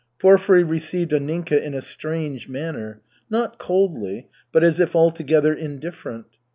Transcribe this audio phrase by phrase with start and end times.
[0.17, 6.37] Porfiry received Anninka in a strange manner, not coldly, but as if altogether indifferent.